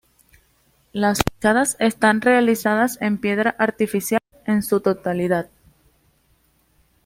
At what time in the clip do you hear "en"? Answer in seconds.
3.03-3.19, 4.47-4.63